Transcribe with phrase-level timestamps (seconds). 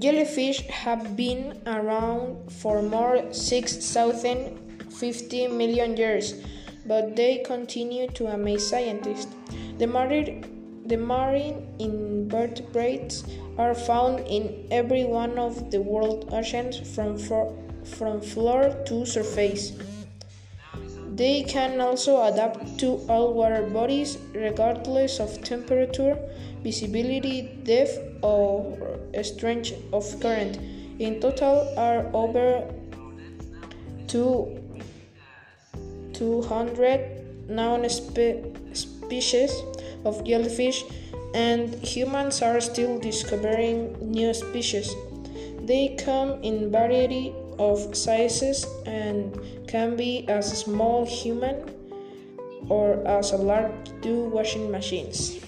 [0.00, 6.42] Jellyfish have been around for more 6,050 million years,
[6.86, 9.34] but they continue to amaze scientists.
[9.76, 13.24] The marine, the marine invertebrates
[13.58, 17.18] are found in every one of the world oceans from,
[17.84, 19.72] from floor to surface.
[21.20, 26.16] They can also adapt to all water bodies regardless of temperature,
[26.62, 30.56] visibility, depth, or strength of current.
[30.98, 32.64] In total, are over
[34.08, 34.48] two,
[36.14, 39.52] 200 known spe- species
[40.06, 40.84] of jellyfish,
[41.34, 44.88] and humans are still discovering new species.
[45.60, 49.36] They come in variety of sizes and
[49.68, 51.60] can be as small human
[52.68, 53.70] or as a large
[54.00, 55.38] two washing machines.